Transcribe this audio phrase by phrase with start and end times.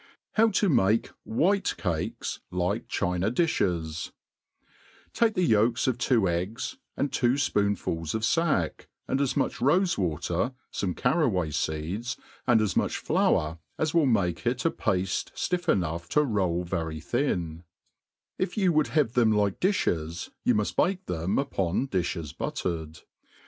[0.31, 4.09] How to make JfT)ite Cakes like China Dijhes^
[5.13, 9.99] TAKE the yolks of two eggs, and two fpoonfuls of fack, and as much rofe
[9.99, 12.17] water, fome carraway feeds,
[12.47, 16.99] and as much fiour as will make it a pafte ftiff enough to roll very
[16.99, 17.63] thin:
[18.39, 23.01] if you would have them like difhes, you muft bake them upon diihes buttered.